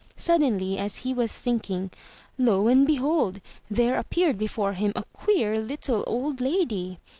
Suddenly, 0.17 0.79
as 0.79 0.95
he 1.05 1.13
was 1.13 1.31
thinking, 1.31 1.91
lo 2.35 2.67
and 2.67 2.87
behold! 2.87 3.39
there 3.69 3.99
appeared 3.99 4.35
before 4.39 4.73
him 4.73 4.93
a 4.95 5.03
queer 5.13 5.59
little 5.61 6.03
old 6.07 6.41
lady. 6.41 6.97